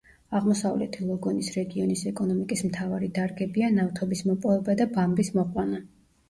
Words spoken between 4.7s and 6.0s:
და ბამბის მოყვანა.